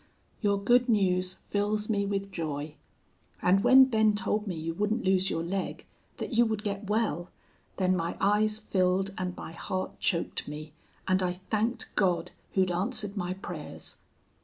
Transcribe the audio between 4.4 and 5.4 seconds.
me you wouldn't lose